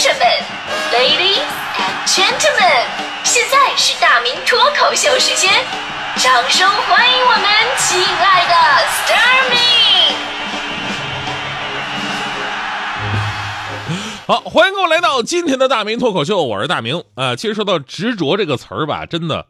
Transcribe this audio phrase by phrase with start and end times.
[0.00, 0.26] 生们
[0.94, 1.44] ，Ladies
[1.76, 2.86] and Gentlemen，
[3.22, 5.52] 现在是大明脱口秀时间，
[6.16, 7.42] 掌声欢迎我们
[7.76, 8.54] 亲爱的
[8.86, 9.58] s t a r m y
[14.26, 17.36] 好，欢迎各位来到今天的大明脱口秀，我是大明啊。
[17.36, 19.48] 其实说到执着这个词儿吧，真的，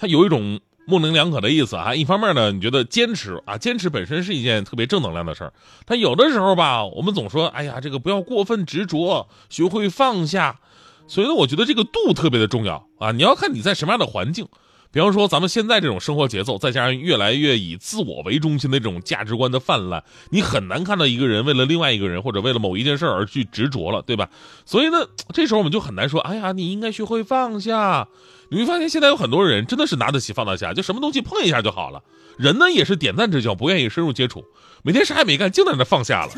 [0.00, 1.94] 它有一种模棱两可的意思啊。
[1.94, 5.52] 一方面呢，你觉得坚持啊，坚持本身是一件特别正能量的事儿，
[5.84, 10.58] 但有的时候吧，我们总说，哎呀，这个不要过分执着，学会放下。
[11.06, 13.12] 所以呢，我觉得这个度特别的重要啊。
[13.12, 14.48] 你要看你在什么样的环境。
[14.90, 24.30] 比方说，咱们现在这种生活节奏，再加上越来越以自我为中心的这种价值观的泛滥，你很难看到一个人为了另外一个人或者为了某一件事而去执着了，对吧？
[24.64, 28.08] 所以呢，这时候我们就很难说，哎呀，你应该学会放下。
[28.50, 32.02] 你会发现，现在有很多人真的是拿得起放得下，就什么东西碰一下就好了。
[32.38, 34.42] 人呢也是点赞之交，不愿意深入接触，
[34.82, 36.32] 每天啥也没干，净在那放下了。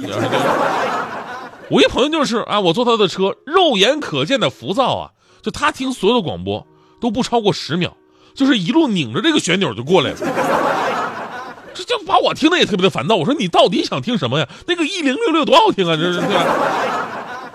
[1.71, 6.67] 我一朋友就是啊，我坐他的车，肉眼可见的浮躁啊，就他听所有的广播
[7.01, 7.97] 都不超过十秒。
[8.41, 10.17] 就是一路拧着这个旋钮就过来了，
[11.75, 13.15] 这就把我听的也特别的烦躁。
[13.15, 14.49] 我说你到底想听什么呀？
[14.67, 15.95] 那个一零六六多好听啊！
[15.95, 16.47] 这是对吧？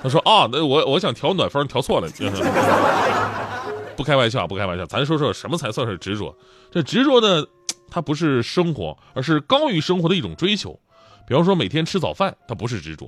[0.04, 2.08] 他说啊，那我我想调暖风调错了。
[3.98, 6.38] 不开玩笑，不开玩笑，咱说说什么才算是执着？
[6.72, 7.44] 这执着呢，
[7.90, 10.80] 它不是生活，而是高于生活的一种追求。
[11.28, 13.08] 比方说每天吃早饭，它不是执着；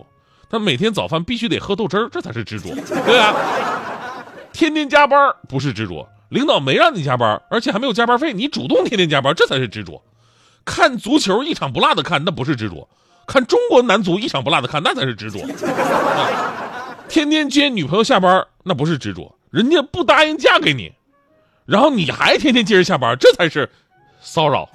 [0.49, 2.73] 但每天早饭必须得喝豆汁儿，这才是执着，
[3.05, 3.35] 对啊。
[4.51, 6.09] 天天加班不是执着。
[6.29, 10.03] 领导没让你加班，而且还没有加班费，你主动天天加班，这才是执着。
[10.65, 12.87] 看足球一场不落的看，那不是执着；
[13.25, 15.39] 看中国男足一场不落的看，那才是执着。
[17.07, 20.91] 天天接女朋友下班，那不是执着，人家不答应嫁给你，
[21.65, 23.69] 然后你还天天接着下班，这才是
[24.19, 24.69] 骚扰。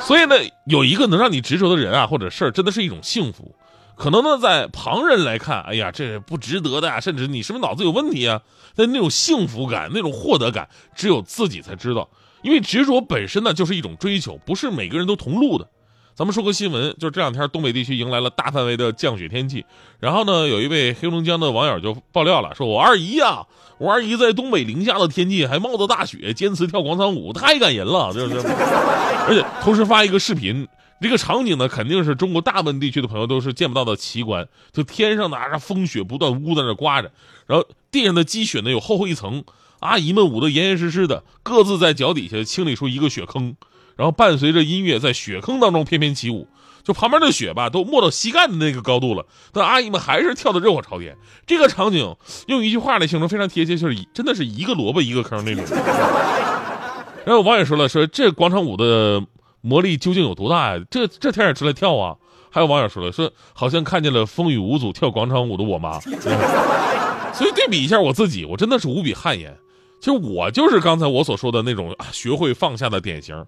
[0.00, 0.34] 所以呢，
[0.66, 3.54] 有一个能让你执着的人啊，或者事儿，真的是一种幸福。
[3.96, 8.40] 可能呢，在旁人来看，哎呀，这不值得的呀，甚至你是不是脑子有问题啊？
[8.74, 12.08] 但那种幸福感、那种获得感，只有自己才知道。
[12.42, 15.68] 因为执着本身呢，就是一种追求，不是每个人都同路的。
[16.14, 19.64] 咱们说个新闻，就是这两天东北地区迎来了大范围的降雪天气，
[20.00, 23.46] 然后呢，有一位黑龙江的网友就爆料了，说我二姨呀，
[23.78, 28.36] 我二姨在东北零下的天气还冒着大雪，坚持跳广场舞，太感人了，就是，
[29.28, 30.66] 而且同时发一个视频。
[31.02, 34.48] 这个场景呢，肯定是中国大部分地区的朋友都是见不到的奇观。
[34.72, 37.10] 就天上拿着风雪不断，呜在那刮着，
[37.48, 39.42] 然后地上的积雪呢有厚厚一层，
[39.80, 43.56] 阿姨们捂得严严实实的，各自在脚底下清理出一个雪坑，
[43.96, 46.46] 然后伴随着音乐在雪坑当中翩翩起舞。
[46.84, 51.16] 就旁边的雪吧，都没到膝盖的那个高度了，但阿姨们还是跳得热火朝天。
[51.46, 52.14] 这个场景
[52.46, 55.64] 用一句话来形容非常贴切，就是真的是一个萝卜一个坑那种。
[57.26, 59.20] 然后网友说了，说这广场舞的。
[59.62, 60.84] 魔力究竟有多大呀？
[60.90, 62.16] 这这天也出来跳啊！
[62.50, 65.98] 还有网友说了，说好像看见了风雨无阻跳广场舞的我妈。
[67.32, 69.56] 所以对比一下我自己，我真的是无比汗颜。
[70.00, 73.46] 其实我就是刚才我所说的那种学会放下的典型。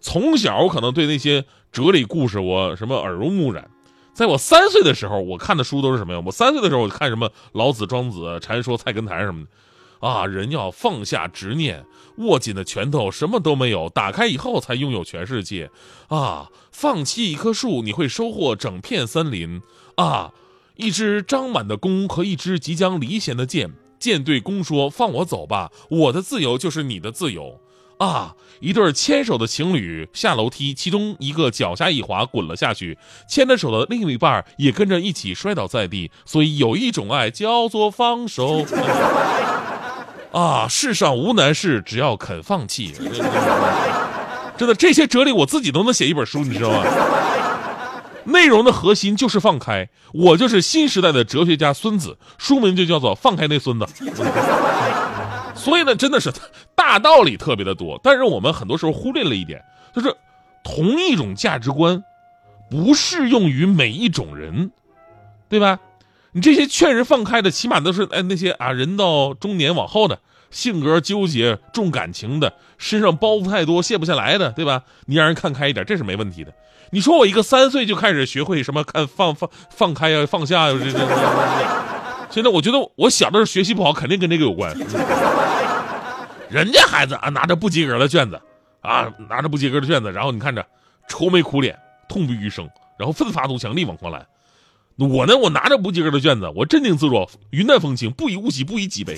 [0.00, 3.68] 从小我可能对那些哲理故事我什么耳濡目染。
[4.14, 6.22] 在我三岁的时候，我看的书都是什么呀？
[6.24, 9.50] 我三岁的时候我看什么老子、庄子、禅说、菜根谭什么的。
[10.00, 11.86] 啊，人要放下执念，
[12.18, 15.70] 握紧的拳头什么都没有，打开以后才拥有全世界。
[16.08, 19.62] 啊，放弃一棵树，你会收获整片森林。
[19.96, 20.32] 啊，
[20.76, 27.60] 一支张满的弓和一支即将离弦的箭，箭对弓说：“放我走吧，我的自由就是你的自由。”
[27.98, 36.10] 啊，一对牵手的情侣下楼梯，其中一个脚下一滑滚了下去，牵着手的另一半也跟着一起摔倒在地。
[36.26, 38.66] 所以有一种爱叫做放手。
[40.36, 42.92] 啊，世上无难事，只要肯放弃。
[44.58, 46.84] 真的，这些哲理我自己都能写一本书，你知道吗？
[48.24, 49.88] 内容的核心就是放开。
[50.12, 53.86] 我就是新时代的哲学家孙子，书名就叫做《放开那孙子》。
[55.54, 56.30] 所以呢，真的是
[56.74, 59.64] 大道理特别的多，但是我们很多时候忽略了一点，
[59.94, 60.14] 就是
[60.62, 62.04] 同一种价值观
[62.70, 64.70] 不适用于每一种人，
[65.48, 65.78] 对吧？
[66.36, 70.18] 你这些劝人放开的，起码都是哎那些啊人到中年往后的，
[70.50, 74.82] 性格纠结、重感情的，身上包袱太多卸不下来的，对吧？
[75.06, 76.52] 你让人看开一点，这是没问题的。
[76.90, 80.98] 你说我一个三岁就开始学会什么看放放放开呀、放下呀，这这。
[82.28, 84.76] 现在我觉得我小的时候学习不好，肯定跟这个有关。
[86.50, 88.38] 人家孩子啊拿着不及格的卷子，
[88.82, 90.62] 啊拿着不及格的卷子，然后你看着
[91.08, 91.74] 愁眉苦脸、
[92.10, 92.68] 痛不欲生，
[92.98, 94.22] 然后奋发图强、力挽狂澜。
[94.98, 99.16] 我呢，我拿着不及格的卷子，我镇定自若，云淡风轻，不以物喜，不以己悲。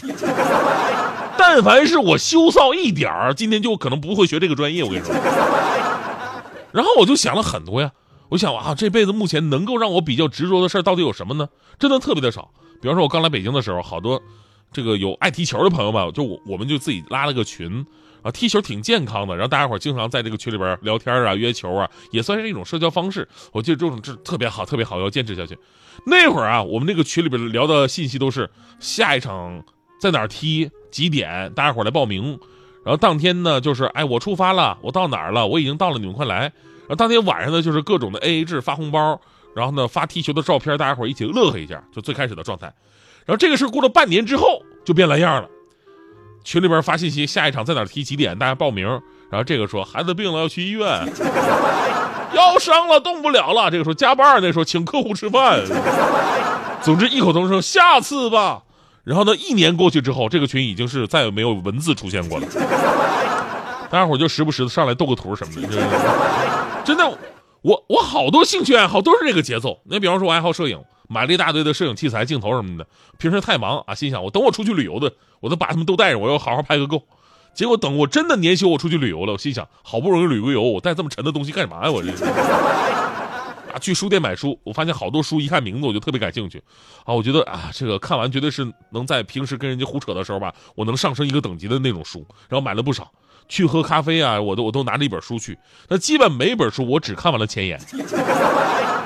[1.38, 4.82] 但凡是我羞臊一点儿，今天就可能不会学这个专业。
[4.82, 5.14] 我跟你说。
[6.72, 7.92] 然后我就想了很多呀，
[8.28, 11.48] 我想啊，这辈子目前能够让我比较执着的事到底有什么呢？
[11.78, 12.50] 真的特别的少。
[12.82, 14.20] 比方说，我刚来北京的时候，好多
[14.72, 17.86] 这个有爱踢球的朋友们，就我我们就自己拉了个群
[18.22, 23.28] 啊，踢球挺健康的，然后大家伙儿经常在这个群里边聊天啊、约球啊，也算是一种社交方式。
[23.52, 25.56] 我觉得这种这特别好，特别好，要坚持下去。
[26.06, 28.48] 那会儿啊，我们那个群里边聊的信息都是
[28.78, 29.62] 下一场
[30.00, 32.38] 在哪儿踢、几点，大家伙儿来报名。
[32.84, 35.46] 然后当天呢，就是哎，我出发了，我到哪儿了？
[35.46, 36.40] 我已经到了，你们快来。
[36.40, 39.20] 然后当天晚上呢，就是各种的 AA 制发红包，
[39.54, 42.72] 然后呢发踢球的照片，大家伙儿一起乐呵一下，就最开始的状态。
[43.26, 45.50] 然后这个事过了半年之后就变了样了，
[46.44, 48.86] 群里边发信息，下一场在哪儿踢几点，大家报名。
[49.30, 50.86] 然后这个说孩子病了要去医院，
[52.34, 53.70] 腰伤了动不了了。
[53.70, 55.60] 这个时候加班，那时候请客户吃饭。
[56.80, 58.62] 总之异口同声下次吧。
[59.04, 62.46] 然后呢，一年过去之后，这个群已经是再也没有文字出现过了。
[63.90, 65.68] 大家伙就时不时的上来斗个图什么的，
[66.84, 67.18] 真的，
[67.62, 69.78] 我我好多兴趣爱好都是这个节奏。
[69.84, 70.78] 你比方说，我爱好摄影，
[71.08, 72.86] 买了一大堆的摄影器材、镜头什么的。
[73.18, 77.02] 平时太忙啊，心想我等我出去旅游的，我都把他们都带上，我要好好拍个够。
[77.54, 81.90] 结果等我真的年休，我出去旅游了，我心想，好不容易旅个游，我带这么沉的东西干嘛呀？
[81.90, 82.12] 我这。
[83.68, 86.62] 啊，去书店买书，我发现好多书，一看名字我就特别感兴趣，
[87.04, 93.10] 啊，我觉得啊，这个看完绝对是能在平时跟人家胡扯的时候吧，我能上升一个等级的那种书，然后买了不少。
[93.46, 95.58] 去喝咖啡啊，我都我都拿着一本书去，
[95.88, 97.78] 那基本每本书我只看完了前言，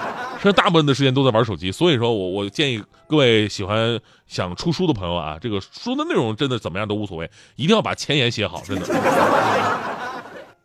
[0.42, 1.70] 现在大部分的时间都在玩手机。
[1.70, 8.86] 所以说我我建议各位喜欢想出书的朋友啊，这个书的内容真的怎么样都无所谓，一定要把前言写好，真的。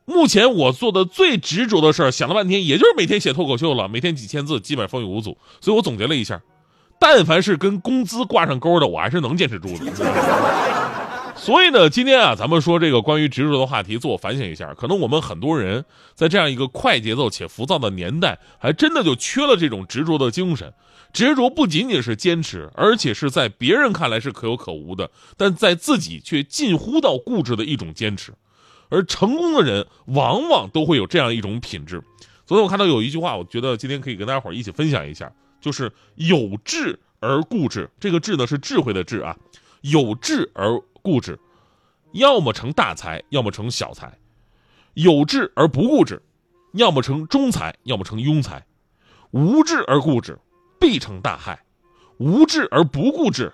[0.06, 5.38] 目前我做的最执着的事儿，想了半天，也就是每天写脱口秀了，每天几千字，基本风雨无阻。
[5.62, 6.42] 所以我总结了一下，
[7.00, 9.86] 但凡是跟工资挂上钩的，我还是能坚持住的。
[11.38, 20.74] 所以呢，今天啊，咱们说这个关于执着的话题，自我反省一下，可能我们很多人在这样一个快节奏且浮躁的年代，还真的就缺了这种执着的精神。
[21.14, 28.34] 执着不仅仅是坚持，而且是在别人看来是可有可无的，但在自己却近乎到固执的一种坚持。
[28.90, 32.02] 而成功的人往往都会有这样一种品质。
[32.46, 35.32] 昨天我看到有一句话，我觉得今天可以跟大家伙一起分享一下，
[35.62, 37.90] 就是有志而固执。
[38.00, 39.36] 这个志呢是智慧的智啊，
[39.82, 41.40] 有志而固执，
[42.12, 44.10] 要么成大才，要么成小才；
[44.94, 46.22] 有志而不固执，
[46.74, 48.60] 要么成中才，要么成庸才；
[49.32, 50.38] 无志而固执，
[50.82, 51.56] 必成大害；
[52.18, 53.54] 无志而不固执，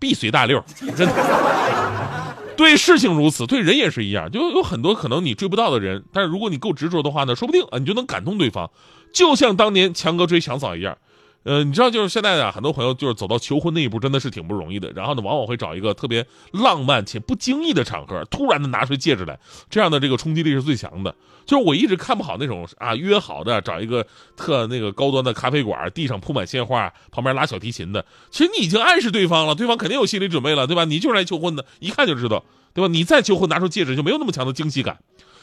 [0.00, 0.60] 必随大溜。
[0.96, 2.34] 真的。
[2.56, 4.28] 对事情如此，对人也是一样。
[4.28, 8.68] 就有很多可能你追不到的人，但是如果你够执着的话呢，说不定啊，你就能感动对方。
[9.14, 10.98] 就像当年强哥追强嫂一样。
[11.44, 14.92] 呃，你知道，就是现在啊，很多朋友就是走到求婚那一步，真的是挺不容易的。
[14.92, 21.14] 然后呢，往往会找一个特别浪漫且不经意的场合，突然的拿出戒指来，这样的这个冲击力是最强的。
[21.44, 24.06] 就是我一直看不好那种啊，约好的找一个
[24.36, 28.04] 特那个高端的咖啡馆，地上铺满鲜花，旁边拉小提琴的。
[28.30, 30.84] 其实你已经暗示对方了，对方肯定有心理准备了，对吧？
[30.84, 32.86] 你就是来求婚的，一看就知道，对吧？
[32.86, 34.98] 你再求婚拿出戒指，就没有那么强的惊喜感。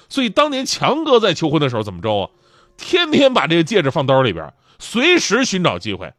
[0.08, 2.30] 所以当年强哥在求婚的时候怎么着啊？
[2.78, 4.54] 天天把这个戒指放兜里边。
[4.80, 6.12] 随时寻找机会。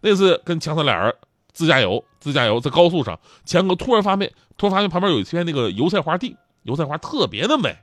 [0.00, 1.14] 那次跟强嫂俩人
[1.52, 7.76] 自驾游，自驾游在高速上，强哥突然发现，突然发现旁边有一片那个油菜花地，油菜花特别的美。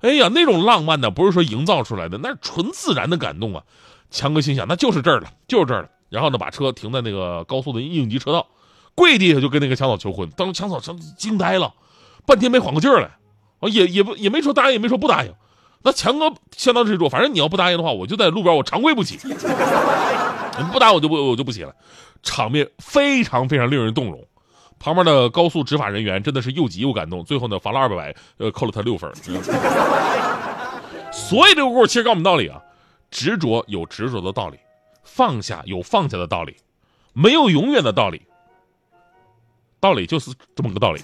[0.00, 3.62] 哎呀，那种浪漫呢，不是说营造出来的，那是纯自然的感动啊。
[4.10, 5.90] 强哥心想，那就是这儿了，就是这儿了。
[6.08, 8.46] 然后呢，把车停在那个高速的应急车道，
[8.94, 10.30] 跪地下就跟那个强嫂求婚。
[10.30, 10.80] 当时强嫂
[11.18, 11.74] 惊呆了，
[12.24, 13.18] 半天没缓过劲儿来，
[13.60, 15.32] 啊，也也不也没说答应，也没说不答应。
[15.82, 19.18] 那强哥相当执着，反正你要不答应的话，我就在路边我长跪不起。
[20.58, 21.74] 你不答我就不我就不起了，
[22.22, 24.22] 场面非常非常令人动容。
[24.78, 29.10] 旁边的高速执法人员真的是又急又感动，最后呢罚了二百百，呃扣了他六分。
[31.12, 32.60] 所以这个故事其实告诉我们道理啊，
[33.10, 34.58] 执着有执着的道理，
[35.02, 36.56] 放下有放下的道理，
[37.12, 38.22] 没有永远的道理，
[39.80, 41.00] 道理就是这么个道理。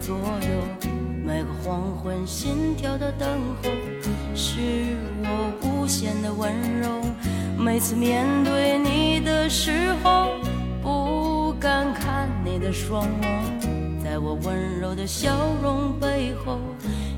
[0.00, 0.88] 左右，
[1.24, 3.28] 每个黄昏心跳的等
[3.62, 3.70] 候，
[4.34, 6.88] 是我无限的温柔。
[7.58, 10.30] 每次面对你的时候，
[10.82, 16.58] 不敢看你的双眸，在我温柔的笑容背后，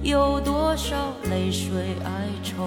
[0.03, 0.97] 有多少
[1.31, 2.67] 泪水哀愁？